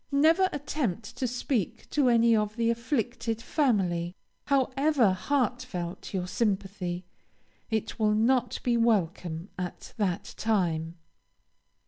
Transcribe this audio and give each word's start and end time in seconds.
Never 0.11 0.49
attempt 0.51 1.15
to 1.17 1.27
speak 1.27 1.87
to 1.91 2.09
any 2.09 2.35
of 2.35 2.55
the 2.55 2.71
afflicted 2.71 3.39
family. 3.39 4.15
However 4.45 5.11
heartfelt 5.13 6.11
your 6.11 6.25
sympathy, 6.27 7.05
it 7.69 7.99
will 7.99 8.15
not 8.15 8.59
be 8.63 8.77
welcome 8.77 9.49
at 9.59 9.93
that 9.97 10.33
time. 10.37 10.95